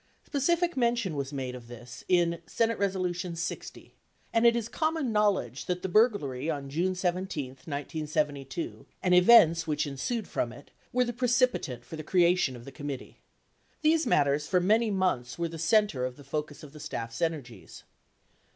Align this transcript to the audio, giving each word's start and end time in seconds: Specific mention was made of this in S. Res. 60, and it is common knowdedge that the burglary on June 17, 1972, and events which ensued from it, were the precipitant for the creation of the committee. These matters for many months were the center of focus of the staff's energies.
Specific 0.25 0.75
mention 0.75 1.15
was 1.15 1.31
made 1.31 1.53
of 1.53 1.67
this 1.67 2.03
in 2.07 2.41
S. 2.47 2.59
Res. 2.59 3.39
60, 3.39 3.95
and 4.33 4.47
it 4.47 4.55
is 4.55 4.67
common 4.67 5.11
knowdedge 5.13 5.67
that 5.67 5.83
the 5.83 5.87
burglary 5.87 6.49
on 6.49 6.71
June 6.71 6.95
17, 6.95 7.49
1972, 7.49 8.87
and 9.03 9.13
events 9.13 9.67
which 9.67 9.85
ensued 9.85 10.27
from 10.27 10.51
it, 10.51 10.71
were 10.91 11.05
the 11.05 11.13
precipitant 11.13 11.85
for 11.85 11.97
the 11.97 12.03
creation 12.03 12.55
of 12.55 12.65
the 12.65 12.71
committee. 12.71 13.19
These 13.83 14.07
matters 14.07 14.47
for 14.47 14.59
many 14.59 14.89
months 14.89 15.37
were 15.37 15.47
the 15.49 15.59
center 15.59 16.03
of 16.05 16.15
focus 16.25 16.63
of 16.63 16.73
the 16.73 16.79
staff's 16.79 17.21
energies. 17.21 17.83